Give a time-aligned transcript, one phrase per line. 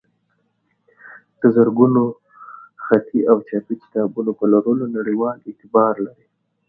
[1.39, 2.01] د زرګونو
[2.85, 6.25] خطي او چاپي کتابونو په لرلو نړیوال اعتبار لري.